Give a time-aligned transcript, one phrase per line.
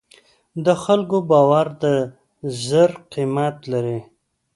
[0.65, 1.85] د خلکو باور د
[2.65, 3.99] زر قیمت لري.